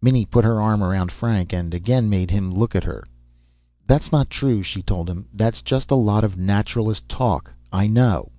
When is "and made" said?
1.98-2.30